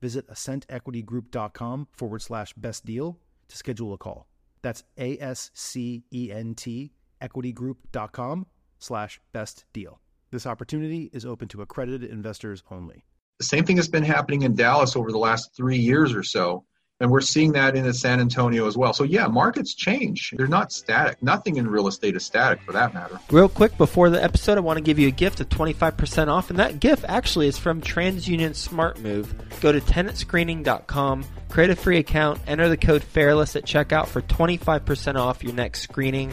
[0.00, 4.28] visit ascentequitygroup.com forward slash best deal to schedule a call.
[4.62, 6.92] That's A S C E N T
[7.22, 8.46] equitygroup.com
[8.78, 10.00] slash best deal.
[10.30, 13.04] This opportunity is open to accredited investors only.
[13.38, 16.64] The same thing has been happening in Dallas over the last three years or so.
[17.00, 18.92] And we're seeing that in San Antonio as well.
[18.92, 20.34] So, yeah, markets change.
[20.36, 21.22] They're not static.
[21.22, 23.20] Nothing in real estate is static for that matter.
[23.30, 26.50] Real quick before the episode, I want to give you a gift of 25% off.
[26.50, 29.32] And that gift actually is from TransUnion Smart Move.
[29.60, 35.16] Go to tenantscreening.com, create a free account, enter the code FAIRLESS at checkout for 25%
[35.16, 36.32] off your next screening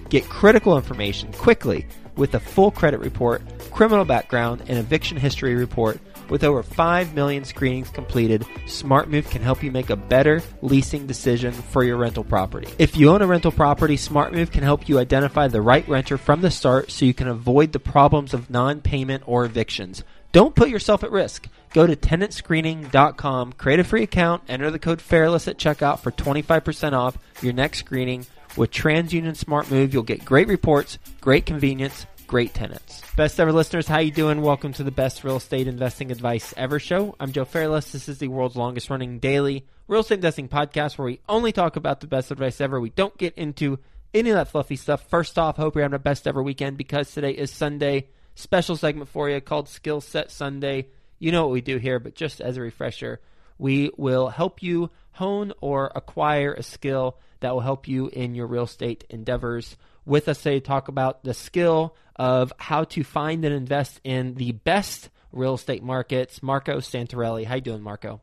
[0.11, 3.41] Get critical information quickly with a full credit report,
[3.71, 9.63] criminal background, and eviction history report with over 5 million screenings completed, SmartMove can help
[9.63, 12.67] you make a better leasing decision for your rental property.
[12.77, 16.41] If you own a rental property, SmartMove can help you identify the right renter from
[16.41, 20.03] the start so you can avoid the problems of non-payment or evictions.
[20.33, 21.47] Don't put yourself at risk.
[21.73, 26.91] Go to tenantscreening.com, create a free account, enter the code FAIRLESS at checkout for 25%
[26.91, 28.25] off your next screening.
[28.57, 33.01] With TransUnion Smart Move, you'll get great reports, great convenience, great tenants.
[33.15, 34.41] Best ever listeners, how you doing?
[34.41, 37.15] Welcome to the best real estate investing advice ever show.
[37.17, 37.93] I'm Joe Fairless.
[37.93, 41.77] This is the world's longest running daily real estate investing podcast where we only talk
[41.77, 42.79] about the best advice ever.
[42.79, 43.79] We don't get into
[44.13, 45.07] any of that fluffy stuff.
[45.09, 48.07] First off, hope you're having a best ever weekend because today is Sunday.
[48.35, 50.87] Special segment for you called Skill Set Sunday.
[51.19, 53.21] You know what we do here, but just as a refresher,
[53.57, 58.47] we will help you hone or acquire a skill that will help you in your
[58.47, 63.45] real estate endeavors with us today to talk about the skill of how to find
[63.45, 66.43] and invest in the best real estate markets.
[66.43, 67.45] Marco Santarelli.
[67.45, 68.21] How you doing, Marco?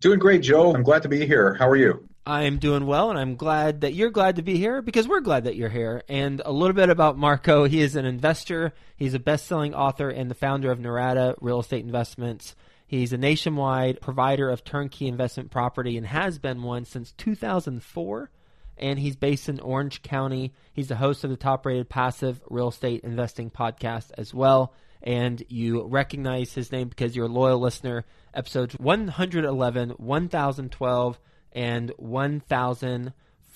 [0.00, 0.74] Doing great, Joe.
[0.74, 1.54] I'm glad to be here.
[1.54, 2.08] How are you?
[2.24, 5.44] I'm doing well, and I'm glad that you're glad to be here because we're glad
[5.44, 6.02] that you're here.
[6.08, 7.64] And a little bit about Marco.
[7.64, 8.72] He is an investor.
[8.96, 12.54] He's a best-selling author and the founder of Norada Real Estate Investments.
[12.92, 18.30] He's a nationwide provider of turnkey investment property and has been one since 2004
[18.76, 20.52] and he's based in Orange County.
[20.74, 24.74] He's the host of the top rated passive real estate investing podcast as well.
[25.02, 28.04] And you recognize his name because you're a loyal listener.
[28.34, 31.20] Episodes 111, 1012,
[31.52, 31.92] and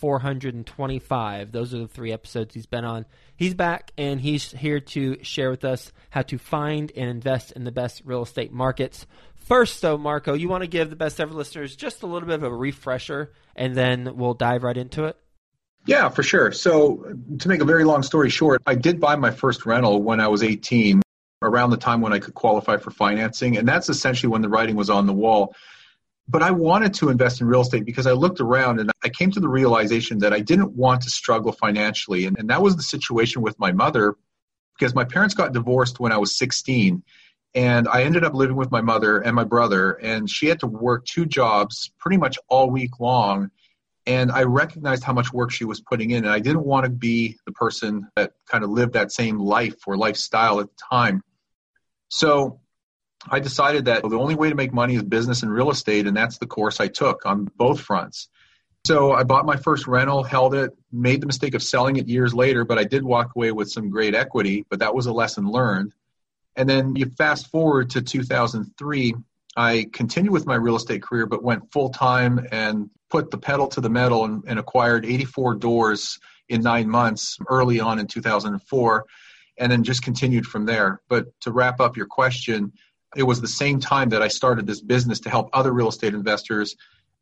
[0.00, 1.52] 1425.
[1.52, 3.06] Those are the three episodes he's been on.
[3.36, 7.64] He's back and he's here to share with us how to find and invest in
[7.64, 9.06] the best real estate markets.
[9.46, 12.34] First, though, Marco, you want to give the best ever listeners just a little bit
[12.34, 15.16] of a refresher, and then we'll dive right into it.
[15.86, 16.50] Yeah, for sure.
[16.50, 20.18] So, to make a very long story short, I did buy my first rental when
[20.18, 21.00] I was 18,
[21.42, 23.56] around the time when I could qualify for financing.
[23.56, 25.54] And that's essentially when the writing was on the wall.
[26.28, 29.30] But I wanted to invest in real estate because I looked around and I came
[29.30, 32.26] to the realization that I didn't want to struggle financially.
[32.26, 34.16] And, and that was the situation with my mother
[34.76, 37.02] because my parents got divorced when I was 16
[37.56, 40.66] And I ended up living with my mother and my brother, and she had to
[40.66, 43.50] work two jobs pretty much all week long.
[44.06, 46.90] And I recognized how much work she was putting in, and I didn't want to
[46.90, 51.22] be the person that kind of lived that same life or lifestyle at the time.
[52.08, 52.60] So
[53.26, 56.14] I decided that the only way to make money is business and real estate, and
[56.16, 58.28] that's the course I took on both fronts.
[58.84, 62.34] So I bought my first rental, held it, made the mistake of selling it years
[62.34, 65.48] later, but I did walk away with some great equity, but that was a lesson
[65.48, 65.94] learned.
[66.56, 69.14] And then you fast forward to 2003,
[69.56, 73.68] I continued with my real estate career, but went full time and put the pedal
[73.68, 76.18] to the metal and, and, acquired 84 doors
[76.48, 79.04] in nine months early on in 2004,
[79.58, 81.00] and then just continued from there.
[81.08, 82.72] But to wrap up your question,
[83.16, 86.14] it was the same time that I started this business to help other real estate
[86.14, 86.74] investors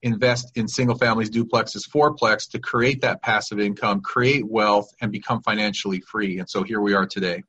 [0.02, 5.40] invest in single families, duplexes, fourplex to create that passive income, create wealth, and become
[5.42, 6.38] financially free.
[6.38, 7.42] And so here we are today.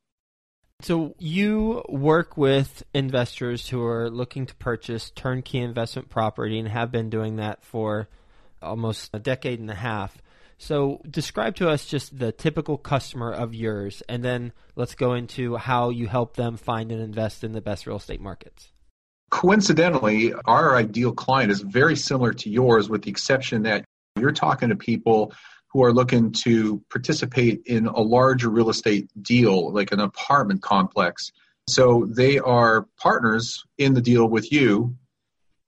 [0.81, 6.91] So you work with investors who are looking to purchase turnkey investment property and have
[6.91, 8.07] been doing that for
[8.61, 10.21] almost a decade and a half.
[10.57, 15.55] So describe to us just the typical customer of yours and then let's go into
[15.55, 18.71] how you help them find and invest in the best real estate markets.
[19.31, 23.85] Coincidentally, our ideal client is very similar to yours with the exception that
[24.17, 25.33] you're talking to people
[25.75, 31.33] who are looking to participate in a larger real estate deal, like an apartment complex.
[31.67, 34.95] So they are partners in the deal with you.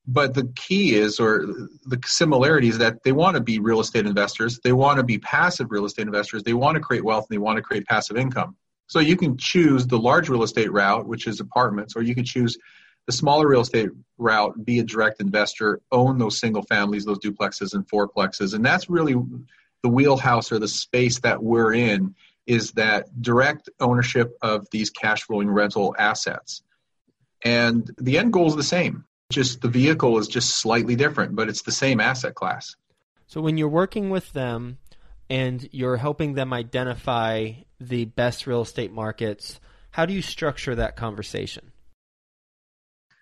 [0.07, 1.45] But the key is, or
[1.85, 4.61] the similarity is that they want to be real estate investors.
[4.63, 6.41] They want to be passive real estate investors.
[6.41, 8.55] They want to create wealth and they want to create passive income.
[8.87, 12.23] So you can choose the large real estate route, which is apartments, or you can
[12.23, 12.57] choose
[13.07, 17.73] the smaller real estate route, be a direct investor, own those single families, those duplexes
[17.73, 18.53] and fourplexes.
[18.53, 19.15] And that's really
[19.87, 22.13] the wheelhouse or the space that we're in
[22.45, 26.61] is that direct ownership of these cash flowing rental assets.
[27.41, 29.05] And the end goal is the same.
[29.31, 32.75] Just the vehicle is just slightly different, but it's the same asset class.
[33.27, 34.77] So when you're working with them
[35.29, 39.61] and you're helping them identify the best real estate markets,
[39.91, 41.71] how do you structure that conversation?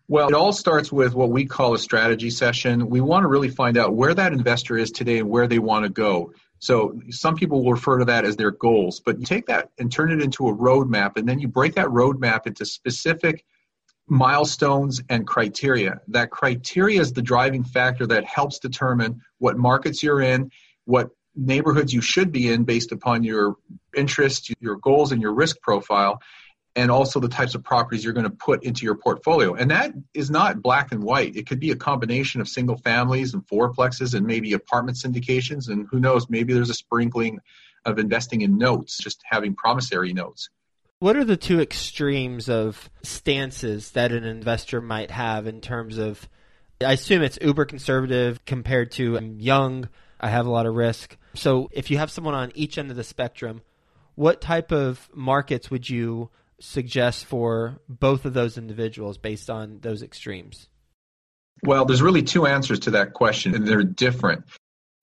[0.08, 2.90] Well, it all starts with what we call a strategy session.
[2.90, 5.84] We want to really find out where that investor is today and where they want
[5.84, 6.32] to go.
[6.60, 9.92] So some people will refer to that as their goals, but you take that and
[9.92, 13.46] turn it into a roadmap, and then you break that roadmap into specific
[14.08, 16.00] milestones and criteria.
[16.08, 20.52] That criteria is the driving factor that helps determine what markets you're in,
[20.86, 23.56] what neighborhoods you should be in based upon your
[23.96, 26.22] interests, your goals, and your risk profile
[26.76, 29.54] and also the types of properties you're going to put into your portfolio.
[29.54, 31.36] And that is not black and white.
[31.36, 35.70] It could be a combination of single families and fourplexes and maybe apartment syndications.
[35.70, 37.40] And who knows, maybe there's a sprinkling
[37.86, 40.50] of investing in notes, just having promissory notes.
[41.00, 46.28] What are the two extremes of stances that an investor might have in terms of?
[46.82, 49.88] I assume it's uber conservative compared to I'm young,
[50.20, 51.16] I have a lot of risk.
[51.36, 53.62] So if you have someone on each end of the spectrum,
[54.16, 56.30] what type of markets would you
[56.60, 60.70] suggest for both of those individuals based on those extremes?
[61.64, 64.46] Well, there's really two answers to that question, and they're different.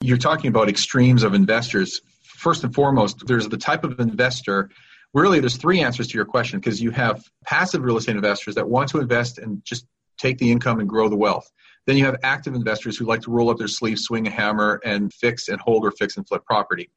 [0.00, 2.00] You're talking about extremes of investors.
[2.22, 4.70] First and foremost, there's the type of investor.
[5.14, 8.68] Really, there's three answers to your question because you have passive real estate investors that
[8.68, 9.86] want to invest and just
[10.18, 11.50] take the income and grow the wealth.
[11.86, 14.80] Then you have active investors who like to roll up their sleeves, swing a hammer,
[14.84, 16.90] and fix and hold or fix and flip property.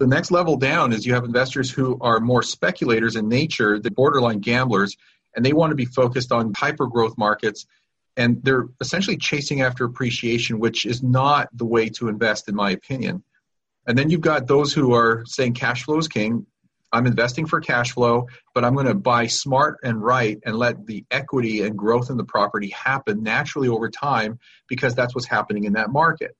[0.00, 3.90] The next level down is you have investors who are more speculators in nature, the
[3.90, 4.96] borderline gamblers,
[5.36, 7.66] and they want to be focused on hyper growth markets.
[8.16, 12.70] And they're essentially chasing after appreciation, which is not the way to invest, in my
[12.70, 13.22] opinion.
[13.86, 16.46] And then you've got those who are saying cash flow is king.
[16.90, 20.86] I'm investing for cash flow, but I'm going to buy smart and right and let
[20.86, 25.64] the equity and growth in the property happen naturally over time because that's what's happening
[25.64, 26.34] in that market.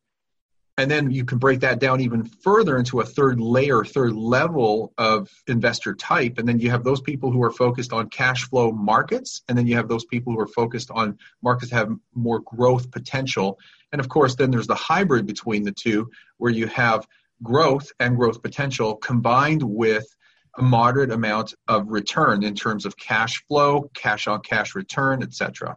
[0.79, 4.93] And then you can break that down even further into a third layer, third level
[4.97, 6.39] of investor type.
[6.39, 9.43] And then you have those people who are focused on cash flow markets.
[9.49, 12.91] And then you have those people who are focused on markets that have more growth
[12.91, 13.59] potential.
[13.93, 17.07] And of course, then there's the hybrid between the two where you have
[17.43, 20.07] growth and growth potential combined with
[20.57, 25.77] a moderate amount of return in terms of cash flow, cash on cash return, etc.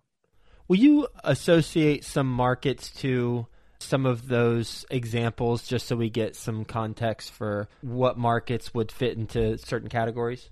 [0.68, 3.48] Will you associate some markets to
[3.84, 9.18] some of those examples just so we get some context for what markets would fit
[9.18, 10.50] into certain categories?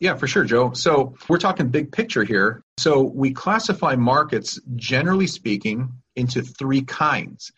[0.00, 0.72] Yeah, for sure, Joe.
[0.72, 2.62] So we're talking big picture here.
[2.78, 7.52] So we classify markets, generally speaking, into three kinds.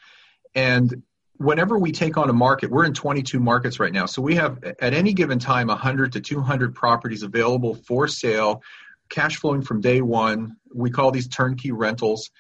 [0.55, 1.03] And
[1.37, 4.07] whenever we take on a market, we're in 22 markets right now.
[4.07, 8.63] So we have at any given time 100 to 200 properties available for sale
[9.13, 10.57] cash flowing from day one.
[10.75, 12.31] We call these turnkey rentals,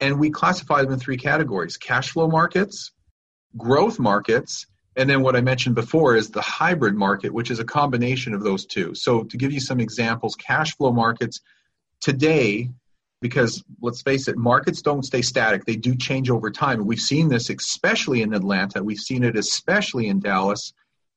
[0.00, 2.92] and we classify them in three categories cash flow markets,
[3.56, 7.64] growth markets, and then what I mentioned before is the hybrid market, which is a
[7.64, 8.94] combination of those two.
[8.94, 11.40] So, to give you some examples, cash flow markets
[12.00, 12.70] today,
[13.20, 16.86] because let's face it, markets don't stay static, they do change over time.
[16.86, 20.72] We've seen this especially in Atlanta, we've seen it especially in Dallas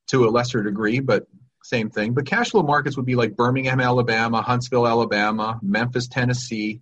[0.08, 1.28] to a lesser degree, but
[1.64, 2.14] same thing.
[2.14, 6.82] But cash flow markets would be like Birmingham, Alabama, Huntsville, Alabama, Memphis, Tennessee.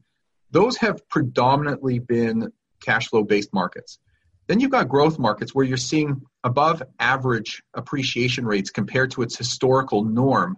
[0.51, 2.51] Those have predominantly been
[2.83, 3.99] cash flow based markets.
[4.47, 9.37] Then you've got growth markets where you're seeing above average appreciation rates compared to its
[9.37, 10.57] historical norm.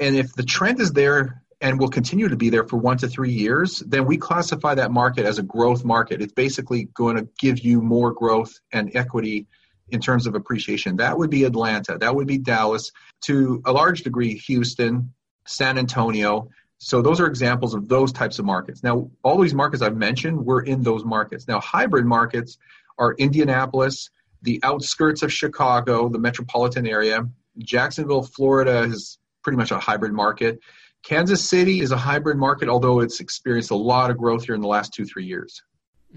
[0.00, 3.08] And if the trend is there and will continue to be there for one to
[3.08, 6.22] three years, then we classify that market as a growth market.
[6.22, 9.46] It's basically going to give you more growth and equity
[9.90, 10.96] in terms of appreciation.
[10.96, 12.92] That would be Atlanta, that would be Dallas,
[13.22, 15.12] to a large degree, Houston,
[15.46, 16.48] San Antonio.
[16.78, 18.82] So those are examples of those types of markets.
[18.82, 21.48] Now, all these markets I've mentioned, we're in those markets.
[21.48, 22.56] Now, hybrid markets
[22.98, 24.10] are Indianapolis,
[24.42, 27.28] the outskirts of Chicago, the metropolitan area.
[27.58, 30.60] Jacksonville, Florida is pretty much a hybrid market.
[31.02, 34.60] Kansas City is a hybrid market, although it's experienced a lot of growth here in
[34.60, 35.62] the last two, three years.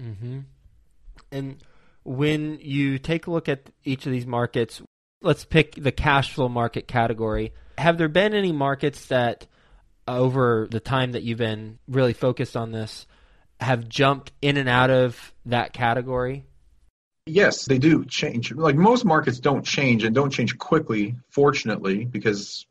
[0.00, 0.40] Mm-hmm.
[1.30, 1.56] And
[2.04, 4.82] when you take a look at each of these markets,
[5.22, 7.52] let's pick the cash flow market category.
[7.78, 9.46] Have there been any markets that,
[10.06, 13.06] over the time that you've been really focused on this,
[13.60, 16.44] have jumped in and out of that category?
[17.26, 18.52] Yes, they do change.
[18.52, 22.66] Like most markets don't change and don't change quickly, fortunately, because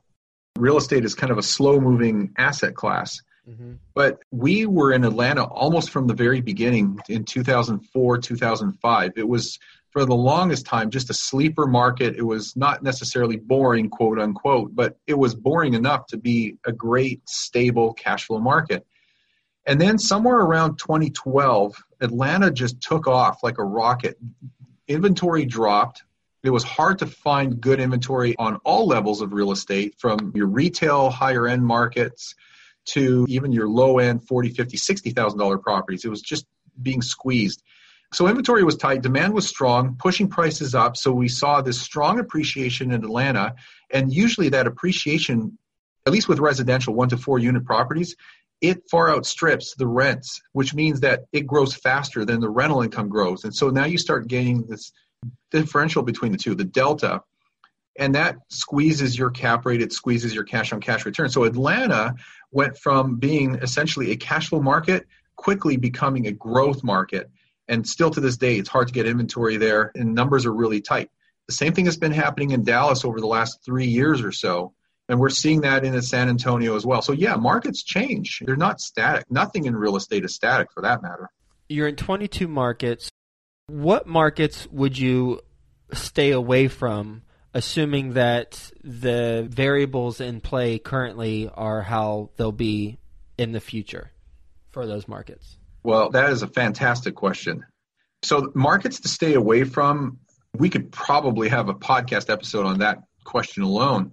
[0.58, 3.22] real estate is kind of a slow moving asset class.
[3.50, 3.74] Mm-hmm.
[3.94, 9.12] But we were in Atlanta almost from the very beginning in 2004, 2005.
[9.16, 9.58] It was
[9.92, 12.16] for the longest time just a sleeper market.
[12.16, 16.72] It was not necessarily boring, quote unquote, but it was boring enough to be a
[16.72, 18.86] great, stable cash flow market.
[19.66, 24.18] And then somewhere around 2012, Atlanta just took off like a rocket.
[24.88, 26.04] Inventory dropped.
[26.44, 30.48] It was hard to find good inventory on all levels of real estate, from your
[30.48, 32.34] retail higher end markets
[32.84, 36.06] to even your low end 40, 50, 60,000 dollar properties.
[36.06, 36.48] It was just
[36.82, 37.62] being squeezed.
[38.14, 40.98] So inventory was tight, demand was strong, pushing prices up.
[40.98, 43.56] So we saw this strong appreciation in Atlanta,
[43.90, 45.58] and usually that appreciation,
[46.06, 48.16] at least with residential one to four unit properties,
[48.60, 53.10] it far outstrips the rents, which means that it grows faster than the rental income
[53.10, 53.44] grows.
[53.44, 54.92] And so now you start getting this
[55.50, 57.22] differential between the two, the delta,
[57.98, 61.30] and that squeezes your cap rate, it squeezes your cash on cash return.
[61.30, 62.16] So Atlanta
[62.52, 67.30] went from being essentially a cash flow market quickly becoming a growth market.
[67.72, 70.82] And still to this day, it's hard to get inventory there, and numbers are really
[70.82, 71.10] tight.
[71.48, 74.74] The same thing has been happening in Dallas over the last three years or so.
[75.08, 77.02] And we're seeing that in San Antonio as well.
[77.02, 78.42] So, yeah, markets change.
[78.46, 79.26] They're not static.
[79.32, 81.30] Nothing in real estate is static for that matter.
[81.70, 83.10] You're in 22 markets.
[83.68, 85.40] What markets would you
[85.94, 87.22] stay away from,
[87.54, 93.00] assuming that the variables in play currently are how they'll be
[93.38, 94.12] in the future
[94.72, 95.58] for those markets?
[95.84, 97.66] Well, that is a fantastic question.
[98.24, 100.20] So, markets to stay away from,
[100.56, 104.12] we could probably have a podcast episode on that question alone.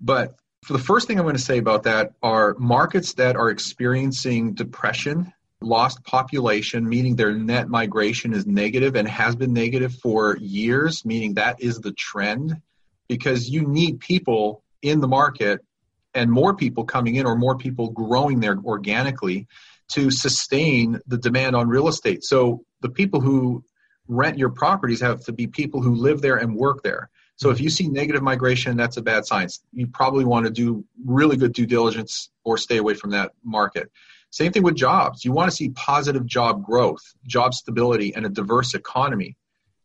[0.00, 0.34] But
[0.64, 4.54] for the first thing I'm going to say about that are markets that are experiencing
[4.54, 11.04] depression, lost population, meaning their net migration is negative and has been negative for years,
[11.04, 12.60] meaning that is the trend,
[13.08, 15.60] because you need people in the market
[16.14, 19.46] and more people coming in or more people growing there organically
[19.92, 22.24] to sustain the demand on real estate.
[22.24, 23.64] So the people who
[24.08, 27.10] rent your properties have to be people who live there and work there.
[27.36, 29.48] So if you see negative migration, that's a bad sign.
[29.72, 33.90] You probably want to do really good due diligence or stay away from that market.
[34.30, 35.24] Same thing with jobs.
[35.24, 39.36] You want to see positive job growth, job stability, and a diverse economy.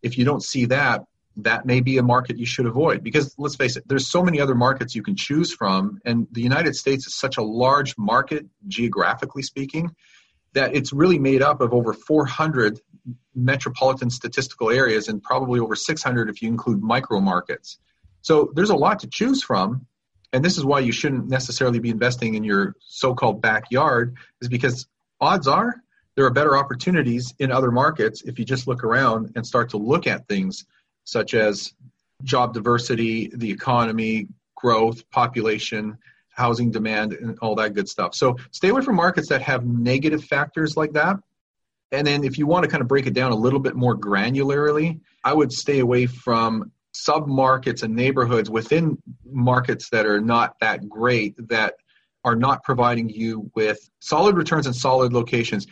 [0.03, 1.03] If you don't see that,
[1.37, 4.41] that may be a market you should avoid because let's face it, there's so many
[4.41, 8.45] other markets you can choose from, and the United States is such a large market,
[8.67, 9.91] geographically speaking,
[10.53, 12.79] that it's really made up of over 400
[13.35, 17.77] metropolitan statistical areas and probably over 600 if you include micro markets.
[18.21, 19.85] So there's a lot to choose from.
[20.33, 24.49] And this is why you shouldn't necessarily be investing in your so called backyard, is
[24.49, 24.87] because
[25.21, 25.75] odds are
[26.17, 29.77] there are better opportunities in other markets if you just look around and start to
[29.77, 30.65] look at things
[31.07, 31.73] such as
[32.23, 35.97] job diversity, the economy, growth, population,
[36.29, 38.13] housing demand, and all that good stuff.
[38.15, 41.17] So stay away from markets that have negative factors like that
[41.91, 43.95] and then if you want to kind of break it down a little bit more
[43.95, 50.55] granularly, I would stay away from sub markets and neighborhoods within markets that are not
[50.59, 51.75] that great that
[52.23, 55.67] are not providing you with solid returns and solid locations.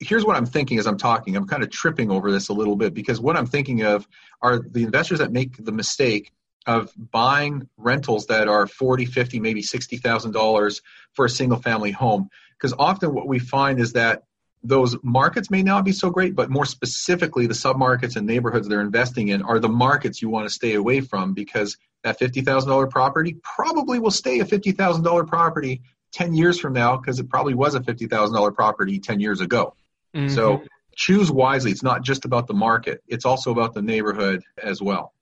[0.00, 1.36] Here's what I'm thinking as I'm talking.
[1.36, 4.06] I'm kind of tripping over this a little bit because what I'm thinking of
[4.42, 6.32] are the investors that make the mistake
[6.66, 10.80] of buying rentals that are 40, 50, maybe $60,000
[11.12, 12.28] for a single family home.
[12.56, 14.24] Because often what we find is that
[14.62, 18.80] those markets may not be so great, but more specifically, the submarkets and neighborhoods they're
[18.80, 23.36] investing in are the markets you want to stay away from because that $50,000 property
[23.42, 25.82] probably will stay a $50,000 property
[26.12, 29.74] 10 years from now because it probably was a $50,000 property 10 years ago.
[30.14, 30.34] Mm-hmm.
[30.34, 30.62] So
[30.96, 31.70] choose wisely.
[31.70, 35.14] It's not just about the market, it's also about the neighborhood as well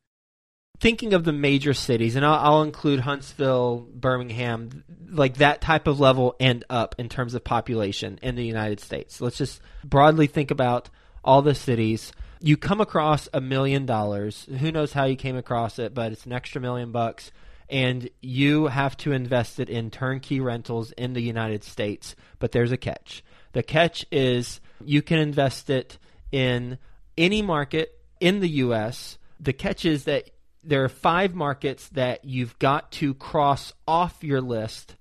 [0.82, 6.00] thinking of the major cities, and I'll, I'll, include Huntsville, Birmingham, like that type of
[6.00, 9.20] level and up in terms of population in the United States.
[9.20, 10.90] Let's just broadly think about
[11.24, 12.12] all the cities.
[12.40, 14.48] You come across a million dollars.
[14.58, 17.30] Who knows how you came across it, but it's an extra million bucks.
[17.68, 22.16] And you have to invest it in turnkey rentals in the United States.
[22.40, 23.22] But there's a catch.
[23.52, 25.98] The catch is you can invest it
[26.30, 26.78] in
[27.16, 29.18] any market in the U.S.
[29.40, 30.30] The catch is that
[30.64, 34.96] there are five markets that you've got to cross off your list.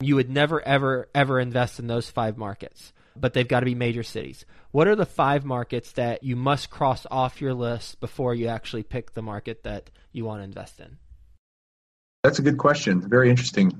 [0.00, 3.74] You would never, ever, ever invest in those five markets, but they've got to be
[3.74, 4.44] major cities.
[4.72, 8.82] What are the five markets that you must cross off your list before you actually
[8.82, 10.98] pick the market that you want to invest in?
[12.24, 13.08] That's a good question.
[13.08, 13.72] Very interesting.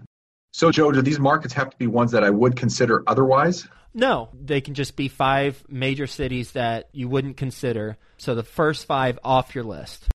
[0.56, 3.68] So, Joe, do these markets have to be ones that I would consider otherwise?
[3.92, 7.98] No, they can just be five major cities that you wouldn't consider.
[8.16, 10.08] So, the first five off your list.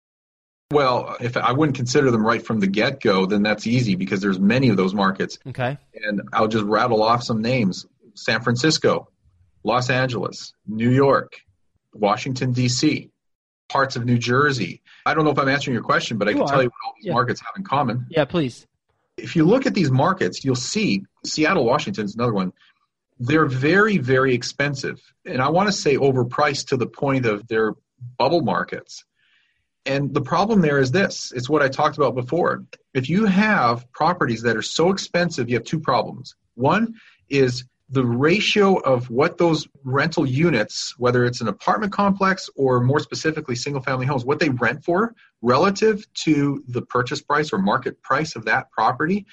[0.72, 4.22] Well, if I wouldn't consider them right from the get go, then that's easy because
[4.22, 5.39] there's many of those markets.
[5.46, 5.77] Okay.
[6.05, 9.10] And I'll just rattle off some names San Francisco,
[9.65, 11.41] Los Angeles, New York,
[11.93, 13.12] Washington, D.C.,
[13.67, 14.84] parts of New Jersey.
[15.05, 16.48] I don't know if I'm answering your question, but I can are.
[16.48, 17.13] tell you what all these yeah.
[17.13, 18.08] markets have in common.
[18.10, 18.65] Yeah, please.
[19.24, 22.54] If you look at these markets, you'll see Seattle, Washington is another one.
[23.20, 25.02] They're very, very expensive.
[25.26, 27.74] And I want to say overpriced to the point of their
[28.18, 29.03] bubble markets
[29.86, 32.64] and the problem there is this it's what I talked about before.
[32.94, 36.36] If you have properties that are so expensive, you have two problems.
[36.55, 36.96] One
[37.29, 43.00] is the ratio of what those rental units, whether it's an apartment complex or more
[43.00, 48.02] specifically single family homes, what they rent for relative to the purchase price or market
[48.04, 49.25] price of that property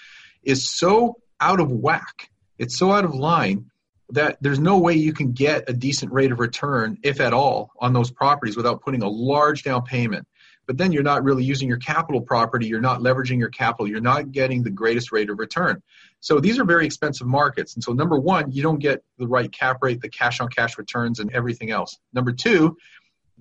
[0.43, 2.31] is so out of whack.
[2.59, 3.71] It's so out of line
[4.11, 7.71] that there's no way you can get a decent rate of return, if at all,
[7.81, 10.27] on those properties without putting a large down payment
[10.67, 14.01] but then you're not really using your capital property, you're not leveraging your capital, you're
[14.01, 15.83] not getting the greatest rate of return.
[16.21, 17.75] So these are very expensive markets.
[17.75, 20.77] And so, number one, you don't get the right cap rate, the cash on cash
[20.79, 21.99] returns, and everything else.
[22.13, 22.77] Number two,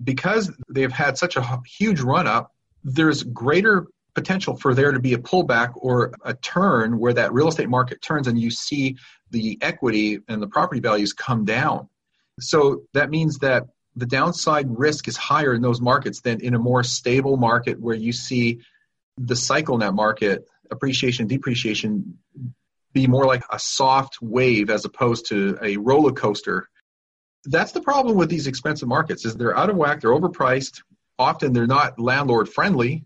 [0.04, 2.52] because they've had such a huge run up,
[2.84, 7.48] there's greater potential for there to be a pullback or a turn where that real
[7.48, 8.96] estate market turns and you see
[9.30, 11.88] the equity and the property values come down.
[12.40, 16.58] So that means that the downside risk is higher in those markets than in a
[16.58, 18.60] more stable market where you see
[19.16, 22.18] the cycle in that market, appreciation, depreciation,
[22.92, 26.68] be more like a soft wave as opposed to a roller coaster.
[27.46, 30.82] That's the problem with these expensive markets is they're out of whack, they're overpriced,
[31.18, 33.04] often they're not landlord friendly,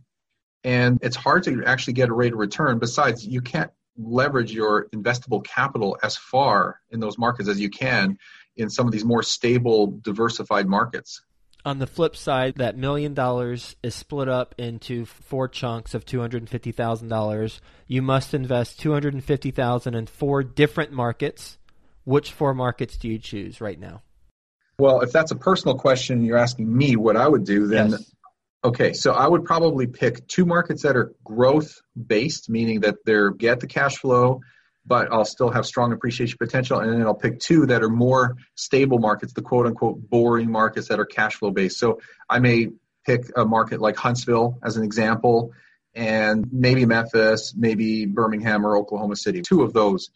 [0.64, 2.78] and it's hard to actually get a rate of return.
[2.78, 8.18] Besides, you can't leverage your investable capital as far in those markets as you can
[8.56, 11.22] in some of these more stable, diversified markets.
[11.64, 16.20] On the flip side, that million dollars is split up into four chunks of two
[16.20, 17.60] hundred and fifty thousand dollars.
[17.86, 21.58] You must invest two hundred and fifty thousand in four different markets.
[22.04, 24.02] Which four markets do you choose right now?
[24.78, 27.66] Well, if that's a personal question, you're asking me what I would do.
[27.66, 28.14] Then, yes.
[28.64, 33.30] okay, so I would probably pick two markets that are growth based, meaning that they're
[33.30, 34.40] get the cash flow,
[34.86, 36.78] but I'll still have strong appreciation potential.
[36.80, 40.88] And then I'll pick two that are more stable markets, the quote unquote boring markets
[40.88, 41.78] that are cash flow based.
[41.78, 42.68] So I may
[43.06, 45.52] pick a market like Huntsville as an example,
[45.94, 50.10] and maybe Memphis, maybe Birmingham or Oklahoma City, two of those.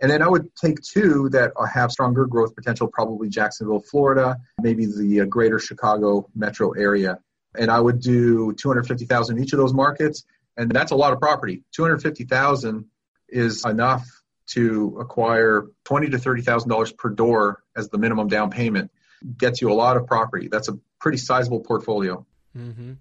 [0.00, 4.86] And then I would take two that have stronger growth potential, probably Jacksonville, Florida, maybe
[4.86, 7.18] the uh, greater Chicago metro area.
[7.56, 10.24] And I would do 250,000 in each of those markets.
[10.56, 11.64] And that's a lot of property.
[11.74, 12.84] 250,000
[13.28, 14.06] is enough
[14.48, 18.90] to acquire twenty to thirty thousand dollars per door as the minimum down payment
[19.36, 20.48] gets you a lot of property.
[20.50, 22.26] That's a pretty sizable portfolio.
[22.56, 22.94] Mm-hmm.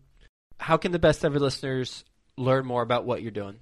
[0.59, 2.03] How can the best ever listeners
[2.35, 3.55] learn more about what you're doing?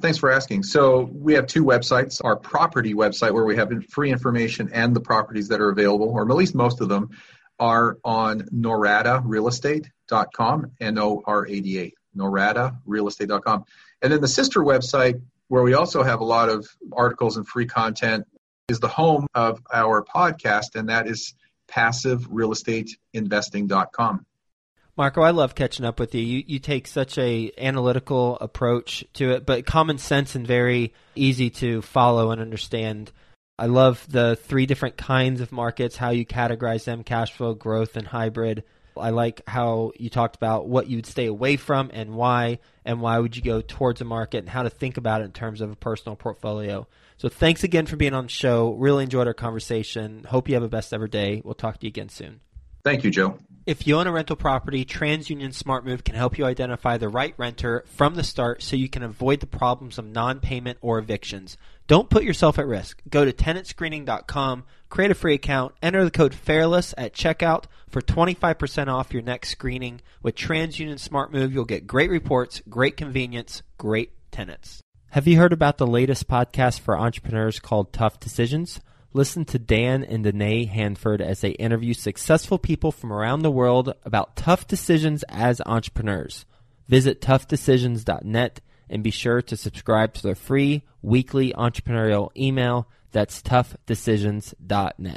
[0.00, 0.64] Thanks for asking.
[0.64, 2.20] So we have two websites.
[2.22, 6.28] Our property website, where we have free information and the properties that are available, or
[6.28, 7.10] at least most of them,
[7.58, 13.64] are on noradarealestate.com, N-O-R-A-D-A, noradarealestate.com.
[14.02, 17.66] And then the sister website where we also have a lot of articles and free
[17.66, 18.26] content,
[18.68, 21.34] is the home of our podcast, and that is
[21.68, 24.26] passiverealestateinvesting.com.
[24.96, 26.22] Marco, I love catching up with you.
[26.22, 31.50] You you take such a analytical approach to it, but common sense and very easy
[31.50, 33.12] to follow and understand.
[33.58, 37.96] I love the three different kinds of markets, how you categorize them, cash flow, growth,
[37.96, 38.64] and hybrid.
[38.98, 43.00] I like how you talked about what you would stay away from and why, and
[43.00, 45.60] why would you go towards a market and how to think about it in terms
[45.60, 46.86] of a personal portfolio.
[47.18, 48.72] So thanks again for being on the show.
[48.72, 50.24] Really enjoyed our conversation.
[50.24, 51.42] Hope you have a best ever day.
[51.44, 52.40] We'll talk to you again soon.
[52.86, 53.36] Thank you, Joe.
[53.66, 57.84] If you own a rental property, TransUnion SmartMove can help you identify the right renter
[57.88, 61.56] from the start so you can avoid the problems of non-payment or evictions.
[61.88, 63.02] Don't put yourself at risk.
[63.10, 68.86] Go to tenantscreening.com, create a free account, enter the code FAIRLESS at checkout for 25%
[68.86, 70.00] off your next screening.
[70.22, 74.80] With TransUnion SmartMove, you'll get great reports, great convenience, great tenants.
[75.08, 78.78] Have you heard about the latest podcast for entrepreneurs called Tough Decisions?
[79.12, 83.94] Listen to Dan and Danae Hanford as they interview successful people from around the world
[84.04, 86.44] about tough decisions as entrepreneurs.
[86.88, 92.88] Visit toughdecisions.net and be sure to subscribe to their free weekly entrepreneurial email.
[93.12, 95.14] That's toughdecisions.net.